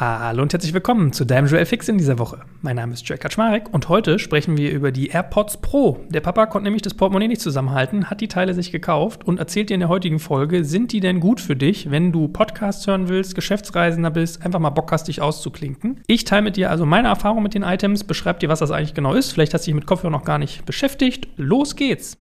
[0.00, 2.42] Hallo und herzlich willkommen zu deinem Joel Fix in dieser Woche.
[2.62, 5.98] Mein Name ist Joel Kaczmarek und heute sprechen wir über die AirPods Pro.
[6.08, 9.70] Der Papa konnte nämlich das Portemonnaie nicht zusammenhalten, hat die Teile sich gekauft und erzählt
[9.70, 13.08] dir in der heutigen Folge, sind die denn gut für dich, wenn du Podcasts hören
[13.08, 16.00] willst, Geschäftsreisender bist, einfach mal Bock hast, dich auszuklinken.
[16.06, 18.94] Ich teile mit dir also meine Erfahrung mit den Items, beschreib dir, was das eigentlich
[18.94, 19.32] genau ist.
[19.32, 21.26] Vielleicht hast du dich mit Kopfhörer noch gar nicht beschäftigt.
[21.36, 22.16] Los geht's!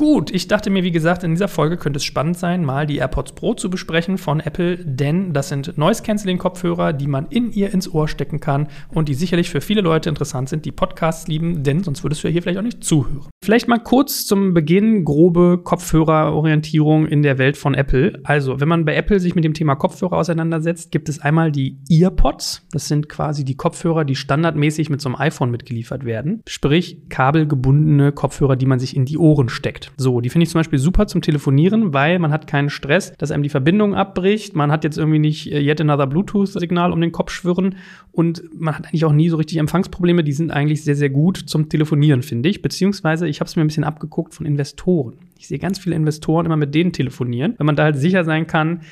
[0.00, 2.96] Gut, ich dachte mir, wie gesagt, in dieser Folge könnte es spannend sein, mal die
[2.96, 7.86] AirPods Pro zu besprechen von Apple, denn das sind Noise-Canceling-Kopfhörer, die man in ihr ins
[7.92, 11.84] Ohr stecken kann und die sicherlich für viele Leute interessant sind, die Podcasts lieben, denn
[11.84, 13.28] sonst würdest du ja hier vielleicht auch nicht zuhören.
[13.42, 18.20] Vielleicht mal kurz zum Beginn grobe Kopfhörerorientierung in der Welt von Apple.
[18.22, 21.78] Also, wenn man bei Apple sich mit dem Thema Kopfhörer auseinandersetzt, gibt es einmal die
[21.88, 22.66] EarPods.
[22.72, 26.42] Das sind quasi die Kopfhörer, die standardmäßig mit so einem iPhone mitgeliefert werden.
[26.46, 29.90] Sprich, kabelgebundene Kopfhörer, die man sich in die Ohren steckt.
[29.96, 33.30] So, die finde ich zum Beispiel super zum Telefonieren, weil man hat keinen Stress, dass
[33.30, 34.54] einem die Verbindung abbricht.
[34.54, 37.76] Man hat jetzt irgendwie nicht äh, yet another Bluetooth-Signal um den Kopf schwirren
[38.12, 40.24] und man hat eigentlich auch nie so richtig Empfangsprobleme.
[40.24, 42.60] Die sind eigentlich sehr, sehr gut zum Telefonieren, finde ich.
[42.60, 45.14] Beziehungsweise, ich habe es mir ein bisschen abgeguckt von Investoren.
[45.38, 48.46] Ich sehe ganz viele Investoren immer mit denen telefonieren, wenn man da halt sicher sein
[48.46, 48.82] kann,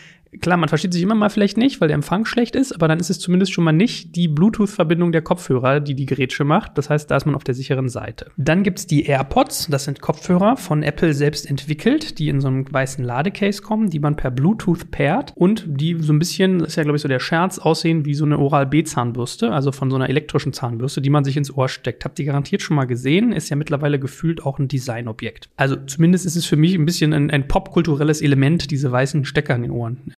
[0.41, 3.01] Klar, man versteht sich immer mal vielleicht nicht, weil der Empfang schlecht ist, aber dann
[3.01, 6.77] ist es zumindest schon mal nicht die Bluetooth-Verbindung der Kopfhörer, die die Gerätsche macht.
[6.77, 8.31] Das heißt, da ist man auf der sicheren Seite.
[8.37, 9.69] Dann gibt's die AirPods.
[9.71, 14.01] Das sind Kopfhörer von Apple selbst entwickelt, die in so einem weißen Ladecase kommen, die
[14.01, 17.09] man per Bluetooth pairt und die so ein bisschen, das ist ja glaube ich so
[17.09, 21.25] der Scherz, aussehen wie so eine Oral-B-Zahnbürste, also von so einer elektrischen Zahnbürste, die man
[21.25, 22.05] sich ins Ohr steckt.
[22.05, 23.33] Habt ihr garantiert schon mal gesehen?
[23.33, 25.49] Ist ja mittlerweile gefühlt auch ein Designobjekt.
[25.57, 29.57] Also zumindest ist es für mich ein bisschen ein, ein popkulturelles Element, diese weißen Stecker
[29.57, 30.13] in den Ohren.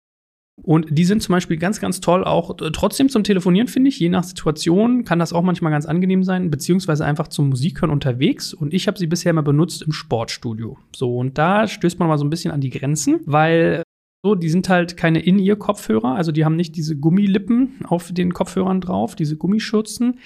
[0.63, 3.99] Und die sind zum Beispiel ganz, ganz toll auch äh, trotzdem zum Telefonieren, finde ich.
[3.99, 8.53] Je nach Situation kann das auch manchmal ganz angenehm sein, beziehungsweise einfach zum Musikhören unterwegs.
[8.55, 10.79] Und ich habe sie bisher immer benutzt im Sportstudio.
[10.95, 13.83] So, und da stößt man mal so ein bisschen an die Grenzen, weil
[14.25, 18.81] so, die sind halt keine In-Ear-Kopfhörer, also die haben nicht diese Gummilippen auf den Kopfhörern
[18.81, 20.19] drauf, diese Gummischürzen.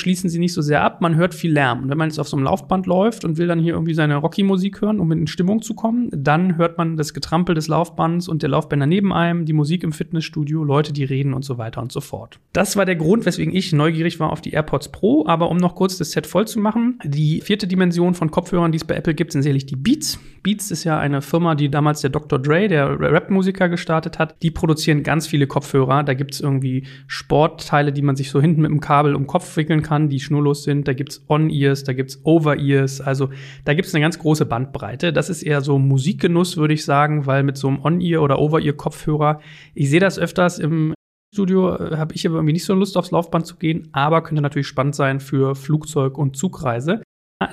[0.00, 1.82] Schließen sie nicht so sehr ab, man hört viel Lärm.
[1.82, 4.16] Und wenn man jetzt auf so einem Laufband läuft und will dann hier irgendwie seine
[4.16, 8.42] Rocky-Musik hören, um in Stimmung zu kommen, dann hört man das Getrampel des Laufbands und
[8.42, 11.92] der Laufbänder neben einem, die Musik im Fitnessstudio, Leute, die reden und so weiter und
[11.92, 12.40] so fort.
[12.52, 15.26] Das war der Grund, weswegen ich neugierig war auf die AirPods Pro.
[15.26, 18.76] Aber um noch kurz das Set voll zu machen, die vierte Dimension von Kopfhörern, die
[18.76, 20.18] es bei Apple gibt, sind sicherlich die Beats.
[20.42, 22.38] Beats ist ja eine Firma, die damals der Dr.
[22.38, 24.36] Dre, der Rap-Musiker, Musiker gestartet hat.
[24.42, 26.04] Die produzieren ganz viele Kopfhörer.
[26.04, 29.26] Da gibt es irgendwie Sportteile, die man sich so hinten mit dem Kabel um den
[29.26, 30.86] Kopf wickeln kann, die schnurlos sind.
[30.88, 33.00] Da gibt es On-Ears, da gibt es Over-Ears.
[33.00, 33.30] Also
[33.64, 35.12] da gibt es eine ganz große Bandbreite.
[35.12, 39.40] Das ist eher so Musikgenuss, würde ich sagen, weil mit so einem On-Ear oder Over-Ear-Kopfhörer,
[39.74, 40.94] ich sehe das öfters im
[41.32, 44.42] Studio äh, habe ich aber irgendwie nicht so Lust aufs Laufband zu gehen, aber könnte
[44.42, 47.02] natürlich spannend sein für Flugzeug- und Zugreise,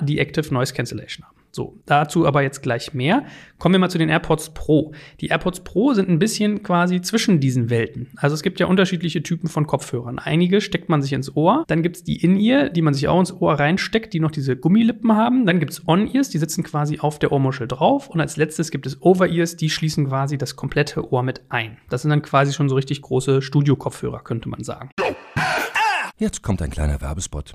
[0.02, 1.37] die Active Noise Cancellation haben.
[1.50, 3.24] So, dazu aber jetzt gleich mehr.
[3.58, 4.92] Kommen wir mal zu den AirPods Pro.
[5.20, 8.08] Die AirPods Pro sind ein bisschen quasi zwischen diesen Welten.
[8.16, 10.18] Also es gibt ja unterschiedliche Typen von Kopfhörern.
[10.18, 13.18] Einige steckt man sich ins Ohr, dann gibt es die In-Ear, die man sich auch
[13.18, 15.46] ins Ohr reinsteckt, die noch diese Gummilippen haben.
[15.46, 18.08] Dann gibt es On-Ears, die sitzen quasi auf der Ohrmuschel drauf.
[18.08, 21.78] Und als letztes gibt es Over-Ears, die schließen quasi das komplette Ohr mit ein.
[21.88, 24.90] Das sind dann quasi schon so richtig große Studio-Kopfhörer, könnte man sagen.
[26.16, 27.54] Jetzt kommt ein kleiner Werbespot.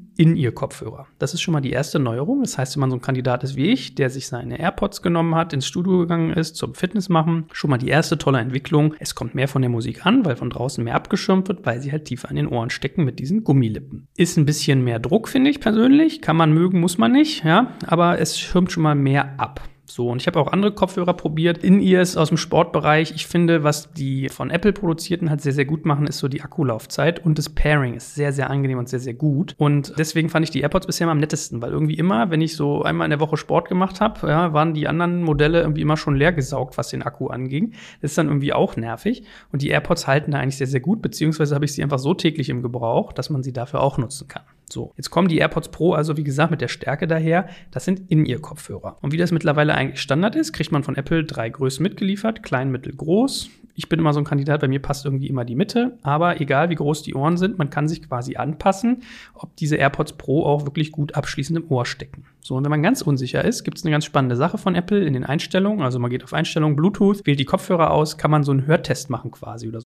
[0.17, 1.07] In-Ear-Kopfhörer.
[1.19, 2.41] Das ist schon mal die erste Neuerung.
[2.41, 5.35] Das heißt, wenn man so ein Kandidat ist wie ich, der sich seine AirPods genommen
[5.35, 8.95] hat, ins Studio gegangen ist, zum Fitness machen, schon mal die erste tolle Entwicklung.
[8.99, 11.91] Es kommt mehr von der Musik an, weil von draußen mehr abgeschirmt wird, weil sie
[11.91, 14.07] halt tiefer an den Ohren stecken mit diesen Gummilippen.
[14.15, 16.21] Ist ein bisschen mehr Druck, finde ich persönlich.
[16.21, 17.73] Kann man mögen, muss man nicht, ja.
[17.87, 19.61] Aber es schirmt schon mal mehr ab.
[19.85, 21.57] So, und ich habe auch andere Kopfhörer probiert.
[21.57, 23.11] In-Ears aus dem Sportbereich.
[23.13, 26.41] Ich finde, was die von Apple produzierten halt sehr, sehr gut machen, ist so die
[26.41, 29.53] Akkulaufzeit und das Pairing ist sehr, sehr angenehm und sehr, sehr gut.
[29.57, 32.83] Und deswegen fand ich die AirPods bisher am nettesten, weil irgendwie immer, wenn ich so
[32.83, 36.15] einmal in der Woche Sport gemacht habe, ja, waren die anderen Modelle irgendwie immer schon
[36.15, 37.73] leer gesaugt, was den Akku anging.
[38.01, 39.23] Das ist dann irgendwie auch nervig.
[39.51, 42.13] Und die AirPods halten da eigentlich sehr, sehr gut, beziehungsweise habe ich sie einfach so
[42.13, 44.43] täglich im Gebrauch, dass man sie dafür auch nutzen kann.
[44.71, 47.49] So, jetzt kommen die AirPods Pro also wie gesagt mit der Stärke daher.
[47.71, 48.97] Das sind In-Ear-Kopfhörer.
[49.01, 52.71] Und wie das mittlerweile eigentlich Standard ist, kriegt man von Apple drei Größen mitgeliefert: klein,
[52.71, 53.49] mittel, groß.
[53.73, 55.97] Ich bin immer so ein Kandidat, bei mir passt irgendwie immer die Mitte.
[56.03, 59.03] Aber egal wie groß die Ohren sind, man kann sich quasi anpassen,
[59.33, 62.25] ob diese AirPods Pro auch wirklich gut abschließend im Ohr stecken.
[62.41, 65.03] So, und wenn man ganz unsicher ist, gibt es eine ganz spannende Sache von Apple
[65.05, 65.83] in den Einstellungen.
[65.83, 69.09] Also man geht auf Einstellungen, Bluetooth, wählt die Kopfhörer aus, kann man so einen Hörtest
[69.09, 69.90] machen quasi oder so.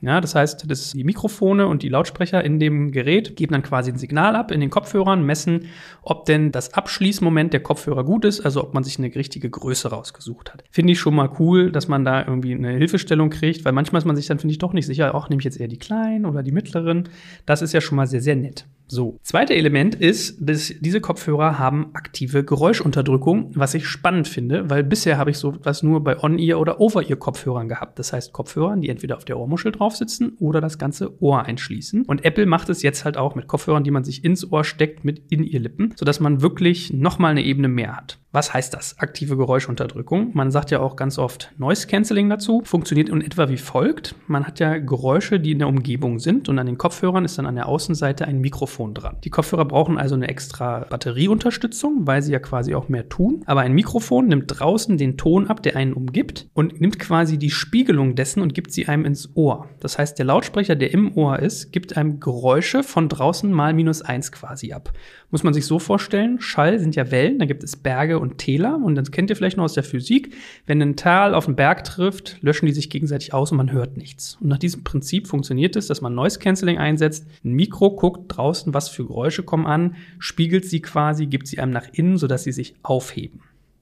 [0.00, 3.90] Ja, das heißt, das, die Mikrofone und die Lautsprecher in dem Gerät geben dann quasi
[3.90, 5.66] ein Signal ab in den Kopfhörern, messen,
[6.02, 9.90] ob denn das Abschließmoment der Kopfhörer gut ist, also ob man sich eine richtige Größe
[9.90, 10.62] rausgesucht hat.
[10.70, 14.06] Finde ich schon mal cool, dass man da irgendwie eine Hilfestellung kriegt, weil manchmal ist
[14.06, 16.26] man sich dann, finde ich, doch nicht sicher, auch nehme ich jetzt eher die kleinen
[16.26, 17.08] oder die mittleren.
[17.44, 18.66] Das ist ja schon mal sehr, sehr nett.
[18.90, 24.82] So, zweite Element ist, dass diese Kopfhörer haben aktive Geräuschunterdrückung, was ich spannend finde, weil
[24.82, 27.98] bisher habe ich so was nur bei On-Ear oder Over-Ear-Kopfhörern gehabt.
[27.98, 32.06] Das heißt Kopfhörern, die entweder auf der Ohrmuschel drauf sitzen oder das ganze Ohr einschließen.
[32.06, 35.04] Und Apple macht es jetzt halt auch mit Kopfhörern, die man sich ins Ohr steckt,
[35.04, 38.18] mit in ihr Lippen, sodass man wirklich nochmal eine Ebene mehr hat.
[38.30, 38.98] Was heißt das?
[38.98, 40.30] Aktive Geräuschunterdrückung.
[40.34, 42.62] Man sagt ja auch ganz oft Noise Cancelling dazu.
[42.64, 44.14] Funktioniert in etwa wie folgt.
[44.26, 47.46] Man hat ja Geräusche, die in der Umgebung sind und an den Kopfhörern ist dann
[47.46, 49.16] an der Außenseite ein Mikrofon dran.
[49.24, 53.42] Die Kopfhörer brauchen also eine extra Batterieunterstützung, weil sie ja quasi auch mehr tun.
[53.46, 57.50] Aber ein Mikrofon nimmt draußen den Ton ab, der einen umgibt und nimmt quasi die
[57.50, 59.68] Spiegelung dessen und gibt sie einem ins Ohr.
[59.80, 64.02] Das heißt, der Lautsprecher, der im Ohr ist, gibt einem Geräusche von draußen mal minus
[64.02, 64.92] eins quasi ab.
[65.30, 68.80] Muss man sich so vorstellen, Schall sind ja Wellen, da gibt es Berge und Täler
[68.82, 70.34] und das kennt ihr vielleicht noch aus der Physik.
[70.66, 73.96] Wenn ein Tal auf einen Berg trifft, löschen die sich gegenseitig aus und man hört
[73.96, 74.38] nichts.
[74.40, 78.67] Und nach diesem Prinzip funktioniert es, dass man Noise Cancelling einsetzt, ein Mikro guckt draußen,
[78.74, 82.52] was für Geräusche kommen an, spiegelt sie quasi, gibt sie einem nach innen, sodass sie
[82.52, 83.40] sich aufheben.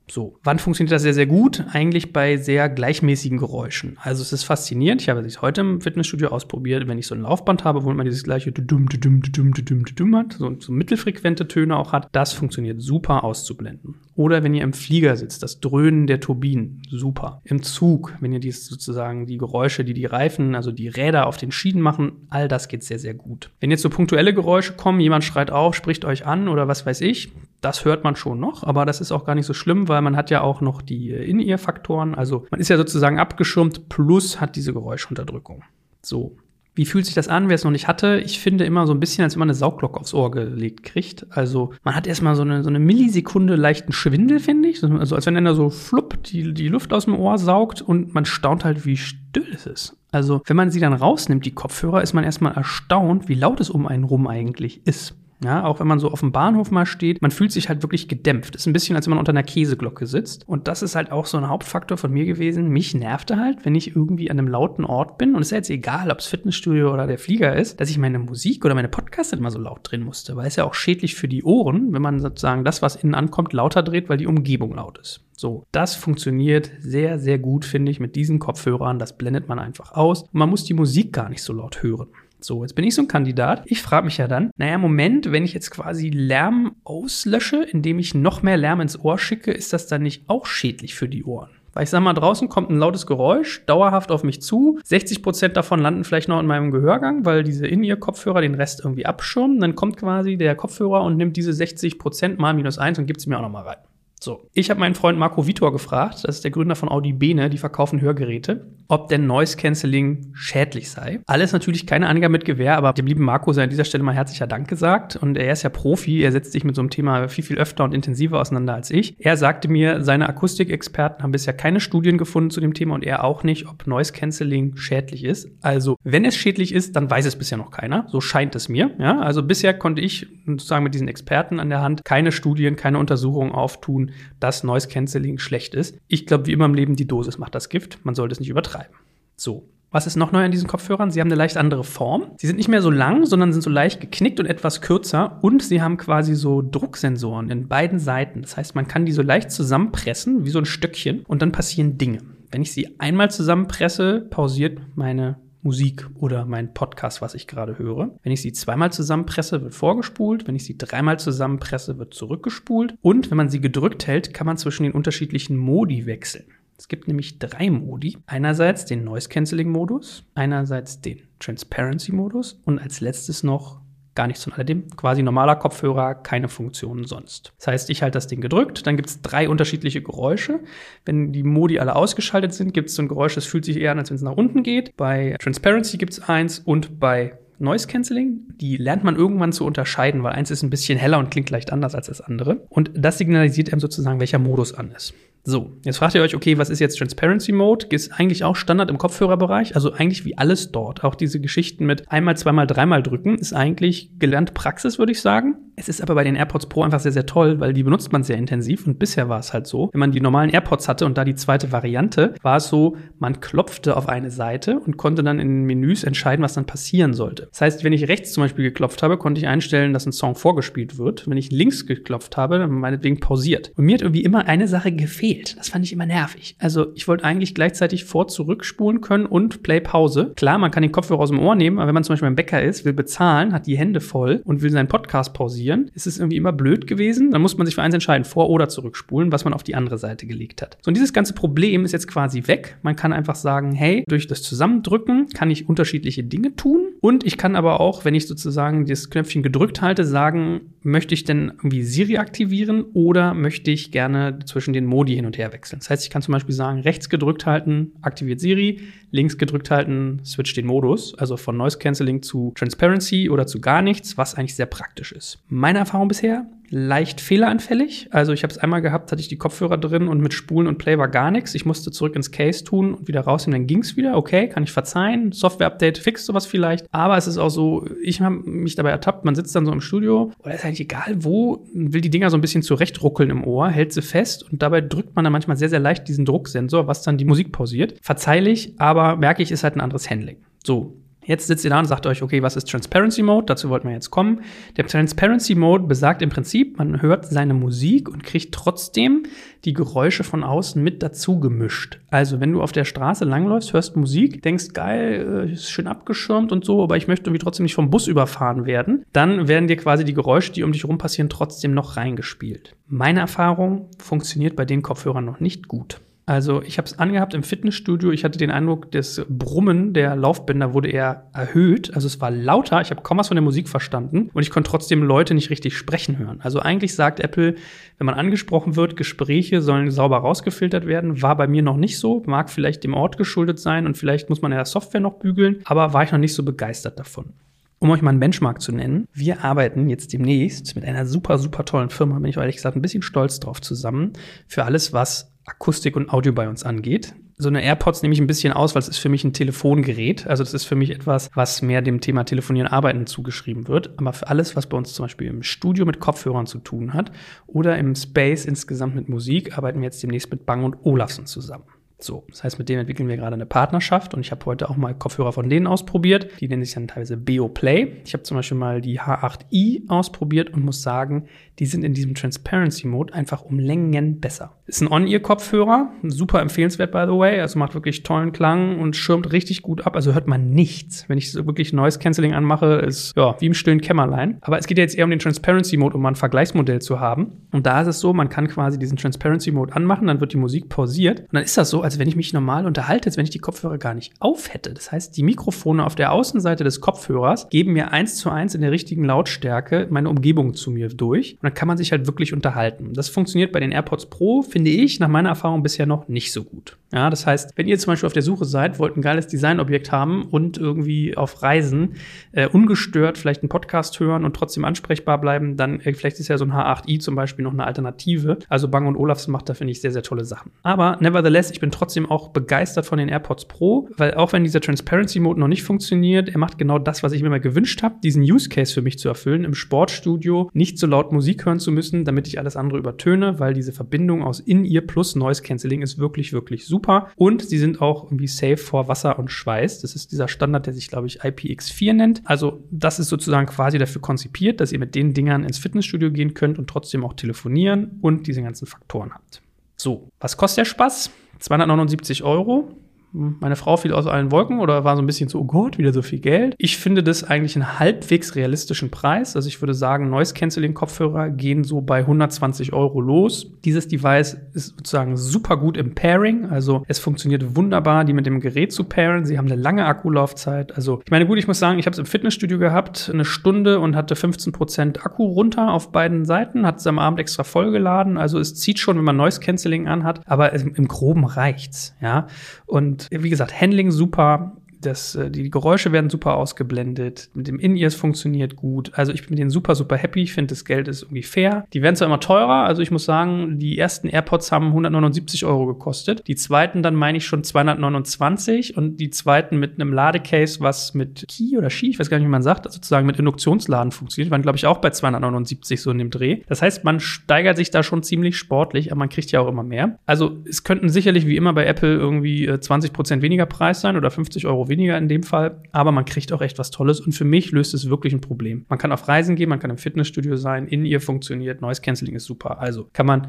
[0.08, 1.64] So, wann funktioniert das sehr, sehr gut?
[1.72, 3.98] Eigentlich bei sehr gleichmäßigen Geräuschen.
[4.00, 5.02] Also es ist faszinierend.
[5.02, 6.86] Ich habe es heute im Fitnessstudio ausprobiert.
[6.86, 10.16] Wenn ich so ein Laufband habe, wo man dieses gleiche dumm, dumm, dumm, dumm, dumm
[10.16, 13.96] hat, so, so mittelfrequente Töne auch hat, das funktioniert super auszublenden.
[14.14, 17.42] Oder wenn ihr im Flieger sitzt, das Dröhnen der Turbinen, super.
[17.44, 21.36] Im Zug, wenn ihr dies sozusagen die Geräusche, die die Reifen, also die Räder auf
[21.36, 23.50] den Schienen machen, all das geht sehr, sehr gut.
[23.58, 27.00] Wenn jetzt so punktuelle Geräusche kommen, jemand schreit auf, spricht euch an oder was weiß
[27.00, 30.02] ich, das hört man schon noch, aber das ist auch gar nicht so schlimm, weil
[30.02, 32.14] man hat ja auch noch die äh, In-Ear-Faktoren.
[32.14, 35.62] Also man ist ja sozusagen abgeschirmt plus hat diese Geräuschunterdrückung.
[36.02, 36.36] So.
[36.74, 38.20] Wie fühlt sich das an, wer es noch nicht hatte?
[38.20, 41.26] Ich finde immer so ein bisschen, als wenn man eine Saugglocke aufs Ohr gelegt kriegt.
[41.30, 44.84] Also man hat erstmal so eine, so eine Millisekunde leichten Schwindel, finde ich.
[44.84, 48.26] Also als wenn einer so flupp die, die Luft aus dem Ohr saugt und man
[48.26, 49.96] staunt halt, wie still es ist.
[50.12, 53.70] Also wenn man sie dann rausnimmt, die Kopfhörer, ist man erstmal erstaunt, wie laut es
[53.70, 55.14] um einen rum eigentlich ist.
[55.44, 58.08] Ja, auch wenn man so auf dem Bahnhof mal steht, man fühlt sich halt wirklich
[58.08, 58.56] gedämpft.
[58.56, 60.48] Ist ein bisschen, als wenn man unter einer Käseglocke sitzt.
[60.48, 62.68] Und das ist halt auch so ein Hauptfaktor von mir gewesen.
[62.68, 65.34] Mich nervte halt, wenn ich irgendwie an einem lauten Ort bin.
[65.34, 67.98] Und es ist ja jetzt egal, ob es Fitnessstudio oder der Flieger ist, dass ich
[67.98, 70.36] meine Musik oder meine Podcasts immer so laut drehen musste.
[70.36, 73.52] Weil es ja auch schädlich für die Ohren, wenn man sozusagen das, was innen ankommt,
[73.52, 75.20] lauter dreht, weil die Umgebung laut ist.
[75.36, 78.98] So, das funktioniert sehr, sehr gut, finde ich, mit diesen Kopfhörern.
[78.98, 80.22] Das blendet man einfach aus.
[80.22, 82.08] Und man muss die Musik gar nicht so laut hören.
[82.46, 83.64] So, jetzt bin ich so ein Kandidat.
[83.66, 88.14] Ich frage mich ja dann, naja, Moment, wenn ich jetzt quasi Lärm auslösche, indem ich
[88.14, 91.50] noch mehr Lärm ins Ohr schicke, ist das dann nicht auch schädlich für die Ohren?
[91.72, 94.78] Weil ich sag mal, draußen kommt ein lautes Geräusch dauerhaft auf mich zu.
[94.84, 99.06] 60 Prozent davon landen vielleicht noch in meinem Gehörgang, weil diese In-Ear-Kopfhörer den Rest irgendwie
[99.06, 99.58] abschirmen.
[99.58, 103.20] Dann kommt quasi der Kopfhörer und nimmt diese 60 Prozent mal minus eins und gibt
[103.20, 103.78] sie mir auch noch mal rein.
[104.18, 107.50] So, ich habe meinen Freund Marco Vitor gefragt, das ist der Gründer von Audi Bene,
[107.50, 111.20] die verkaufen Hörgeräte, ob denn Noise Cancelling schädlich sei.
[111.26, 114.14] Alles natürlich keine Angabe mit Gewehr, aber dem lieben Marco sei an dieser Stelle mal
[114.14, 115.16] herzlicher Dank gesagt.
[115.16, 117.84] Und er ist ja Profi, er setzt sich mit so einem Thema viel, viel öfter
[117.84, 119.16] und intensiver auseinander als ich.
[119.18, 123.22] Er sagte mir, seine Akustikexperten haben bisher keine Studien gefunden zu dem Thema und er
[123.22, 125.50] auch nicht, ob Noise Cancelling schädlich ist.
[125.60, 128.06] Also, wenn es schädlich ist, dann weiß es bisher noch keiner.
[128.08, 128.92] So scheint es mir.
[128.98, 132.98] Ja, also bisher konnte ich sozusagen mit diesen Experten an der Hand keine Studien, keine
[132.98, 134.05] Untersuchungen auftun
[134.40, 135.98] dass Noise Cancelling schlecht ist.
[136.08, 137.98] Ich glaube, wie immer im Leben, die Dosis macht das Gift.
[138.04, 138.94] Man sollte es nicht übertreiben.
[139.36, 139.68] So.
[139.92, 141.10] Was ist noch neu an diesen Kopfhörern?
[141.10, 142.32] Sie haben eine leicht andere Form.
[142.38, 145.38] Sie sind nicht mehr so lang, sondern sind so leicht geknickt und etwas kürzer.
[145.42, 148.42] Und sie haben quasi so Drucksensoren in beiden Seiten.
[148.42, 151.98] Das heißt, man kann die so leicht zusammenpressen, wie so ein Stöckchen, und dann passieren
[151.98, 152.18] Dinge.
[152.50, 158.16] Wenn ich sie einmal zusammenpresse, pausiert meine Musik oder mein Podcast, was ich gerade höre.
[158.22, 160.46] Wenn ich sie zweimal zusammenpresse, wird vorgespult.
[160.46, 162.96] Wenn ich sie dreimal zusammenpresse, wird zurückgespult.
[163.02, 166.46] Und wenn man sie gedrückt hält, kann man zwischen den unterschiedlichen Modi wechseln.
[166.78, 168.18] Es gibt nämlich drei Modi.
[168.26, 173.80] Einerseits den Noise Cancelling Modus, einerseits den Transparency Modus und als letztes noch
[174.16, 174.88] gar nichts von alledem.
[174.96, 177.52] Quasi normaler Kopfhörer, keine Funktionen sonst.
[177.58, 180.60] Das heißt, ich halte das Ding gedrückt, dann gibt es drei unterschiedliche Geräusche.
[181.04, 183.92] Wenn die Modi alle ausgeschaltet sind, gibt es so ein Geräusch, das fühlt sich eher
[183.92, 184.96] an, als wenn es nach unten geht.
[184.96, 190.22] Bei Transparency gibt es eins und bei Noise Cancelling, die lernt man irgendwann zu unterscheiden,
[190.22, 192.66] weil eins ist ein bisschen heller und klingt leicht anders als das andere.
[192.68, 195.14] Und das signalisiert einem sozusagen, welcher Modus an ist.
[195.48, 197.86] So, jetzt fragt ihr euch, okay, was ist jetzt Transparency Mode?
[197.90, 201.04] Ist eigentlich auch Standard im Kopfhörerbereich, also eigentlich wie alles dort.
[201.04, 205.65] Auch diese Geschichten mit einmal, zweimal, dreimal drücken ist eigentlich gelernt Praxis, würde ich sagen.
[205.76, 208.22] Es ist aber bei den AirPods Pro einfach sehr, sehr toll, weil die benutzt man
[208.22, 211.18] sehr intensiv und bisher war es halt so, wenn man die normalen AirPods hatte und
[211.18, 215.38] da die zweite Variante, war es so, man klopfte auf eine Seite und konnte dann
[215.38, 217.48] in den Menüs entscheiden, was dann passieren sollte.
[217.50, 220.34] Das heißt, wenn ich rechts zum Beispiel geklopft habe, konnte ich einstellen, dass ein Song
[220.34, 221.28] vorgespielt wird.
[221.28, 223.72] Wenn ich links geklopft habe, dann meinetwegen pausiert.
[223.76, 225.56] Und mir hat irgendwie immer eine Sache gefehlt.
[225.58, 226.56] Das fand ich immer nervig.
[226.58, 230.32] Also ich wollte eigentlich gleichzeitig vor zurückspulen können und Play Pause.
[230.36, 232.36] Klar, man kann den Kopfhörer aus dem Ohr nehmen, aber wenn man zum Beispiel beim
[232.36, 236.06] Bäcker ist, will bezahlen, hat die Hände voll und will seinen Podcast pausieren, pausieren, ist
[236.06, 237.30] es irgendwie immer blöd gewesen.
[237.30, 239.98] Dann muss man sich für eins entscheiden, vor oder zurückspulen, was man auf die andere
[239.98, 240.78] Seite gelegt hat.
[240.82, 242.78] So, und dieses ganze Problem ist jetzt quasi weg.
[242.82, 246.88] Man kann einfach sagen, hey, durch das Zusammendrücken kann ich unterschiedliche Dinge tun.
[247.00, 251.24] Und ich kann aber auch, wenn ich sozusagen das Knöpfchen gedrückt halte, sagen, möchte ich
[251.24, 255.80] denn irgendwie Siri aktivieren oder möchte ich gerne zwischen den Modi hin und her wechseln.
[255.80, 258.80] Das heißt, ich kann zum Beispiel sagen, rechts gedrückt halten, aktiviert Siri,
[259.10, 263.82] links gedrückt halten, switcht den Modus, also von Noise Cancelling zu Transparency oder zu gar
[263.82, 265.38] nichts, was eigentlich sehr praktisch ist.
[265.58, 268.08] Meine Erfahrung bisher, leicht fehleranfällig.
[268.10, 270.76] Also ich habe es einmal gehabt, hatte ich die Kopfhörer drin und mit Spulen und
[270.76, 271.54] Play war gar nichts.
[271.54, 274.18] Ich musste zurück ins Case tun und wieder rausnehmen, dann ging es wieder.
[274.18, 275.32] Okay, kann ich verzeihen.
[275.32, 276.84] Software-Update fixt sowas vielleicht.
[276.92, 279.80] Aber es ist auch so, ich habe mich dabei ertappt, man sitzt dann so im
[279.80, 283.70] Studio oder ist eigentlich egal wo, will die Dinger so ein bisschen zurechtruckeln im Ohr,
[283.70, 287.00] hält sie fest und dabei drückt man dann manchmal sehr, sehr leicht diesen Drucksensor, was
[287.00, 287.94] dann die Musik pausiert.
[288.02, 290.36] Verzeihlich, aber merke ich, ist halt ein anderes Handling.
[290.62, 293.46] So, Jetzt sitzt ihr da und sagt euch, okay, was ist Transparency Mode?
[293.46, 294.42] Dazu wollten wir jetzt kommen.
[294.76, 299.24] Der Transparency Mode besagt im Prinzip, man hört seine Musik und kriegt trotzdem
[299.64, 301.98] die Geräusche von außen mit dazu gemischt.
[302.10, 306.52] Also, wenn du auf der Straße langläufst, hörst Musik, denkst, geil, äh, ist schön abgeschirmt
[306.52, 309.76] und so, aber ich möchte irgendwie trotzdem nicht vom Bus überfahren werden, dann werden dir
[309.76, 312.76] quasi die Geräusche, die um dich rum passieren, trotzdem noch reingespielt.
[312.86, 316.00] Meine Erfahrung funktioniert bei den Kopfhörern noch nicht gut.
[316.28, 318.10] Also ich habe es angehabt im Fitnessstudio.
[318.10, 321.94] Ich hatte den Eindruck, das Brummen der Laufbänder wurde eher erhöht.
[321.94, 322.80] Also es war lauter.
[322.80, 325.76] Ich habe kaum was von der Musik verstanden und ich konnte trotzdem Leute nicht richtig
[325.76, 326.40] sprechen hören.
[326.40, 327.54] Also eigentlich sagt Apple,
[327.98, 331.22] wenn man angesprochen wird, Gespräche sollen sauber rausgefiltert werden.
[331.22, 332.24] War bei mir noch nicht so.
[332.26, 335.60] Mag vielleicht dem Ort geschuldet sein und vielleicht muss man ja Software noch bügeln.
[335.64, 337.34] Aber war ich noch nicht so begeistert davon.
[337.78, 341.64] Um euch mal einen Benchmark zu nennen, wir arbeiten jetzt demnächst mit einer super, super
[341.64, 344.14] tollen Firma, bin ich ehrlich gesagt ein bisschen stolz drauf zusammen,
[344.46, 347.14] für alles, was Akustik und Audio bei uns angeht.
[347.38, 350.26] So eine AirPods nehme ich ein bisschen aus, weil es ist für mich ein Telefongerät.
[350.26, 353.98] Also das ist für mich etwas, was mehr dem Thema Telefonieren, Arbeiten zugeschrieben wird.
[353.98, 357.12] Aber für alles, was bei uns zum Beispiel im Studio mit Kopfhörern zu tun hat
[357.46, 361.64] oder im Space insgesamt mit Musik, arbeiten wir jetzt demnächst mit Bang und Olafsen zusammen.
[361.98, 364.76] So, das heißt, mit denen entwickeln wir gerade eine Partnerschaft und ich habe heute auch
[364.76, 366.28] mal Kopfhörer von denen ausprobiert.
[366.40, 368.02] Die nennen sich dann teilweise BO Play.
[368.04, 371.26] Ich habe zum Beispiel mal die H8i ausprobiert und muss sagen,
[371.58, 374.52] die sind in diesem Transparency Mode einfach um Längen besser.
[374.66, 379.32] Ist ein On-Ear-Kopfhörer, super empfehlenswert by the way, also macht wirklich tollen Klang und schirmt
[379.32, 381.08] richtig gut ab, also hört man nichts.
[381.08, 384.36] Wenn ich so wirklich Noise Cancelling anmache, ist ja wie im stillen Kämmerlein.
[384.42, 387.00] Aber es geht ja jetzt eher um den Transparency Mode, um mal ein Vergleichsmodell zu
[387.00, 387.46] haben.
[387.52, 390.36] Und da ist es so, man kann quasi diesen Transparency Mode anmachen, dann wird die
[390.36, 393.24] Musik pausiert und dann ist das so, als wenn ich mich normal unterhalte, als wenn
[393.24, 394.74] ich die Kopfhörer gar nicht auf hätte.
[394.74, 398.60] Das heißt, die Mikrofone auf der Außenseite des Kopfhörers geben mir eins zu eins in
[398.60, 401.34] der richtigen Lautstärke meine Umgebung zu mir durch.
[401.34, 402.92] Und dann kann man sich halt wirklich unterhalten.
[402.92, 406.42] Das funktioniert bei den AirPods Pro, finde ich, nach meiner Erfahrung bisher noch nicht so
[406.42, 406.76] gut.
[406.92, 409.90] Ja, das heißt, wenn ihr zum Beispiel auf der Suche seid, wollt ein geiles Designobjekt
[409.90, 411.94] haben und irgendwie auf Reisen
[412.32, 416.38] äh, ungestört vielleicht einen Podcast hören und trotzdem ansprechbar bleiben, dann äh, vielleicht ist ja
[416.38, 418.38] so ein H8i zum Beispiel noch eine Alternative.
[418.48, 420.52] Also Bang Olufsen macht da, finde ich, sehr, sehr tolle Sachen.
[420.62, 424.60] Aber nevertheless, ich bin trotzdem auch begeistert von den AirPods Pro, weil auch wenn dieser
[424.60, 427.96] Transparency Mode noch nicht funktioniert, er macht genau das, was ich mir mal gewünscht habe,
[428.02, 431.70] diesen Use Case für mich zu erfüllen, im Sportstudio nicht so laut Musik hören zu
[431.70, 435.98] müssen, damit ich alles andere übertöne, weil diese Verbindung aus In-Ear plus Noise Cancelling ist
[435.98, 437.08] wirklich, wirklich super.
[437.16, 439.80] Und sie sind auch irgendwie safe vor Wasser und Schweiß.
[439.80, 442.22] Das ist dieser Standard, der sich, glaube ich, IPX4 nennt.
[442.24, 446.34] Also das ist sozusagen quasi dafür konzipiert, dass ihr mit den Dingern ins Fitnessstudio gehen
[446.34, 449.42] könnt und trotzdem auch telefonieren und diese ganzen Faktoren habt.
[449.76, 451.10] So, was kostet der Spaß?
[451.38, 452.68] 279 Euro.
[453.16, 455.94] Meine Frau fiel aus allen Wolken oder war so ein bisschen so, oh Gott, wieder
[455.94, 456.54] so viel Geld.
[456.58, 459.36] Ich finde das eigentlich einen halbwegs realistischen Preis.
[459.36, 463.52] Also ich würde sagen, Noise Cancelling Kopfhörer gehen so bei 120 Euro los.
[463.64, 466.44] Dieses Device ist sozusagen super gut im Pairing.
[466.44, 469.24] Also es funktioniert wunderbar, die mit dem Gerät zu pairen.
[469.24, 470.76] Sie haben eine lange Akkulaufzeit.
[470.76, 473.80] Also ich meine, gut, ich muss sagen, ich habe es im Fitnessstudio gehabt, eine Stunde
[473.80, 478.18] und hatte 15% Akku runter auf beiden Seiten, hat es am Abend extra vollgeladen.
[478.18, 482.26] Also es zieht schon, wenn man Noise Cancelling anhat, aber im Groben reicht's, ja.
[482.66, 487.30] Und wie gesagt, Handling super, das, äh, die Geräusche werden super ausgeblendet.
[487.34, 488.92] Mit dem In-Ears funktioniert gut.
[488.94, 490.22] Also ich bin mit denen super, super happy.
[490.22, 491.66] Ich finde, das Geld ist irgendwie fair.
[491.72, 492.64] Die werden zwar immer teurer.
[492.64, 496.26] Also ich muss sagen, die ersten AirPods haben 179 Euro gekostet.
[496.26, 501.26] Die zweiten dann meine ich schon 229 und die zweiten mit einem Ladecase, was mit
[501.28, 504.42] Key oder Ski, ich weiß gar nicht, wie man sagt, sozusagen mit Induktionsladen funktioniert, waren
[504.42, 506.42] glaube ich auch bei 279 so in dem Dreh.
[506.48, 509.62] Das heißt, man steigert sich da schon ziemlich sportlich, aber man kriegt ja auch immer
[509.62, 509.98] mehr.
[510.06, 513.96] Also es könnten sicherlich wie immer bei Apple irgendwie 20 äh, Prozent weniger Preis sein
[513.96, 517.12] oder 50 Euro weniger in dem Fall, aber man kriegt auch echt was Tolles und
[517.12, 518.66] für mich löst es wirklich ein Problem.
[518.68, 522.16] Man kann auf Reisen gehen, man kann im Fitnessstudio sein, in ihr funktioniert, Noise Cancelling
[522.16, 522.60] ist super.
[522.60, 523.28] Also kann man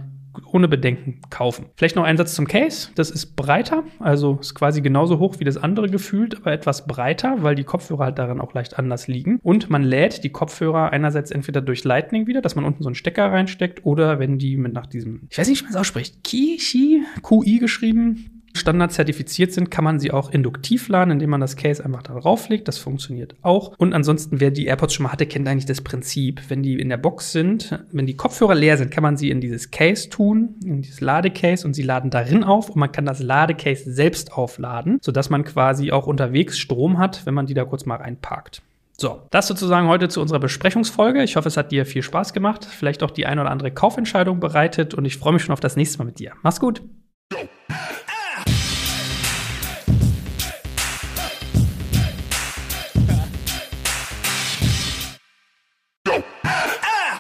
[0.52, 1.66] ohne Bedenken kaufen.
[1.76, 2.90] Vielleicht noch ein Satz zum Case.
[2.96, 7.38] Das ist breiter, also ist quasi genauso hoch wie das andere gefühlt, aber etwas breiter,
[7.42, 9.40] weil die Kopfhörer halt darin auch leicht anders liegen.
[9.42, 12.96] Und man lädt die Kopfhörer einerseits entweder durch Lightning wieder, dass man unten so einen
[12.96, 16.24] Stecker reinsteckt, oder wenn die mit nach diesem, ich weiß nicht, wie man es ausspricht,
[16.24, 21.56] Kishi, QI geschrieben, Standard zertifiziert sind, kann man sie auch induktiv laden, indem man das
[21.56, 22.68] Case einfach darauf legt.
[22.68, 23.74] Das funktioniert auch.
[23.78, 26.42] Und ansonsten, wer die AirPods schon mal hatte, kennt eigentlich das Prinzip.
[26.50, 29.40] Wenn die in der Box sind, wenn die Kopfhörer leer sind, kann man sie in
[29.40, 33.22] dieses Case tun, in dieses Ladecase und sie laden darin auf und man kann das
[33.22, 37.86] Ladecase selbst aufladen, sodass man quasi auch unterwegs Strom hat, wenn man die da kurz
[37.86, 38.62] mal reinparkt.
[39.00, 41.22] So, das sozusagen heute zu unserer Besprechungsfolge.
[41.22, 44.40] Ich hoffe, es hat dir viel Spaß gemacht, vielleicht auch die ein oder andere Kaufentscheidung
[44.40, 46.34] bereitet und ich freue mich schon auf das nächste Mal mit dir.
[46.42, 46.82] Mach's gut.